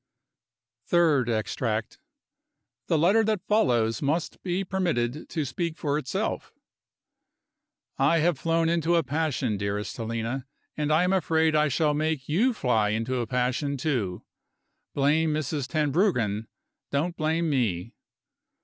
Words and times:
Third 0.87 1.29
Extract. 1.29 1.99
The 2.87 2.97
letter 2.97 3.23
that 3.25 3.45
follows 3.47 4.01
must 4.01 4.41
be 4.41 4.63
permitted 4.63 5.29
to 5.29 5.45
speak 5.45 5.77
for 5.77 5.95
itself: 5.99 6.51
I 7.99 8.17
have 8.17 8.39
flown 8.39 8.67
into 8.67 8.95
a 8.95 9.03
passion, 9.03 9.57
dearest 9.59 9.95
Helena; 9.97 10.47
and 10.75 10.91
I 10.91 11.03
am 11.03 11.13
afraid 11.13 11.55
I 11.55 11.67
shall 11.67 11.93
make 11.93 12.27
you 12.27 12.51
fly 12.51 12.89
into 12.89 13.17
a 13.17 13.27
passion, 13.27 13.77
too. 13.77 14.23
Blame 14.95 15.35
Mrs. 15.35 15.67
Tenbruggen; 15.67 16.47
don't 16.89 17.15
blame 17.15 17.47
me. 17.51 17.93